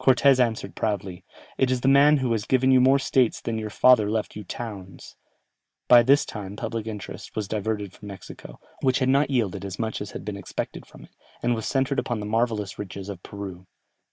Cortès 0.00 0.38
answered 0.38 0.76
proudly, 0.76 1.24
"It 1.58 1.68
is 1.68 1.80
the 1.80 1.88
man 1.88 2.18
who 2.18 2.30
has 2.30 2.44
given 2.44 2.70
you 2.70 2.80
more 2.80 3.00
States 3.00 3.40
than 3.40 3.58
your 3.58 3.68
father 3.68 4.08
left 4.08 4.36
you 4.36 4.44
Towns." 4.44 5.16
By 5.88 6.04
this 6.04 6.24
time 6.24 6.54
public 6.54 6.86
interest 6.86 7.34
was 7.34 7.48
diverted 7.48 7.92
from 7.92 8.06
Mexico, 8.06 8.60
which 8.82 9.00
had 9.00 9.08
not 9.08 9.28
yielded 9.28 9.64
as 9.64 9.80
much 9.80 10.00
as 10.00 10.12
had 10.12 10.24
been 10.24 10.36
expected 10.36 10.86
from 10.86 11.02
it, 11.02 11.16
and 11.42 11.56
was 11.56 11.66
centred 11.66 11.98
upon 11.98 12.20
the 12.20 12.26
marvellous 12.26 12.78
riches 12.78 13.08
of 13.08 13.24
Peru. 13.24 13.66